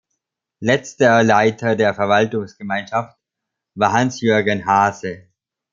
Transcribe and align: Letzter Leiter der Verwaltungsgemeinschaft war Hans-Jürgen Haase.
Letzter 0.61 1.21
Leiter 1.21 1.75
der 1.75 1.93
Verwaltungsgemeinschaft 1.93 3.19
war 3.75 3.93
Hans-Jürgen 3.93 4.65
Haase. 4.65 5.27